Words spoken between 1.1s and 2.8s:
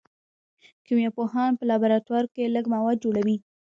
پوهان په لابراتوار کې لږ